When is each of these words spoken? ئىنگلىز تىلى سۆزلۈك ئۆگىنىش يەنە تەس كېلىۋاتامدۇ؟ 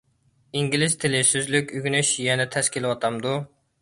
ئىنگلىز 0.61 0.95
تىلى 1.03 1.21
سۆزلۈك 1.33 1.75
ئۆگىنىش 1.75 2.15
يەنە 2.29 2.49
تەس 2.57 2.73
كېلىۋاتامدۇ؟ 2.77 3.37